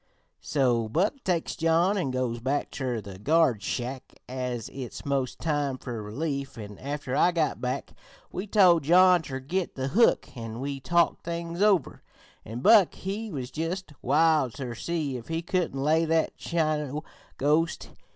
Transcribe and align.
"So 0.41 0.89
Buck 0.89 1.23
takes 1.23 1.55
John 1.55 1.95
an' 1.95 2.09
goes 2.09 2.39
back 2.39 2.71
ter 2.71 3.01
the 3.01 3.19
guard 3.19 3.61
shack, 3.61 4.19
as 4.27 4.67
it's 4.73 5.05
most 5.05 5.39
time 5.39 5.77
fer 5.77 6.01
relief, 6.01 6.57
an' 6.57 6.79
after 6.79 7.15
I 7.15 7.31
got 7.31 7.61
back 7.61 7.93
we 8.31 8.47
told 8.47 8.81
John 8.81 9.21
ter 9.21 9.39
git 9.39 9.75
the 9.75 9.89
hook, 9.89 10.35
an' 10.35 10.59
we 10.59 10.79
talked 10.79 11.23
things 11.23 11.61
over, 11.61 12.01
an' 12.43 12.61
Buck 12.61 12.95
he 12.95 13.29
was 13.31 13.51
just 13.51 13.93
wild 14.01 14.55
ter 14.55 14.73
see 14.73 15.17
if 15.17 15.27
he 15.27 15.43
couldn't 15.43 15.79
lay 15.79 16.03
that 16.05 16.35
Chino 16.35 17.03
ghost. 17.37 17.91